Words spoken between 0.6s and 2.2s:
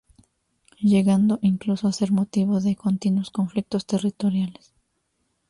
Llegando incluso a ser